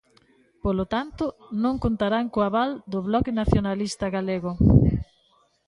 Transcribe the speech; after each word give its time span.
Polo 0.63 0.85
tanto, 0.93 1.25
non 1.63 1.81
contarán 1.83 2.25
co 2.33 2.39
aval 2.43 2.71
do 2.91 2.99
Bloque 3.07 3.37
Nacionalista 3.41 4.05
Galego. 4.15 4.51